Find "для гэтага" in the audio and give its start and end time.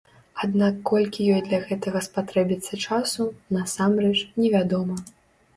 1.49-2.01